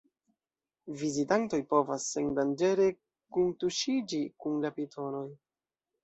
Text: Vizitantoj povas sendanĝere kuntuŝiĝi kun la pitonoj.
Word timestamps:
Vizitantoj 0.99 1.59
povas 1.73 2.07
sendanĝere 2.13 2.87
kuntuŝiĝi 3.35 4.23
kun 4.45 4.57
la 4.65 4.71
pitonoj. 4.79 5.27